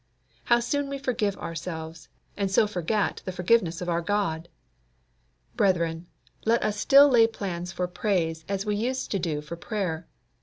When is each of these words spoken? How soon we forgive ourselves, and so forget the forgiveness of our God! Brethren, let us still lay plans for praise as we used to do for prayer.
How 0.45 0.59
soon 0.59 0.89
we 0.89 0.97
forgive 0.97 1.37
ourselves, 1.37 2.09
and 2.35 2.49
so 2.49 2.65
forget 2.65 3.21
the 3.23 3.31
forgiveness 3.31 3.81
of 3.81 3.87
our 3.87 4.01
God! 4.01 4.49
Brethren, 5.55 6.07
let 6.43 6.63
us 6.63 6.75
still 6.75 7.07
lay 7.07 7.27
plans 7.27 7.71
for 7.71 7.87
praise 7.87 8.43
as 8.49 8.65
we 8.65 8.75
used 8.75 9.11
to 9.11 9.19
do 9.19 9.41
for 9.41 9.55
prayer. 9.57 10.07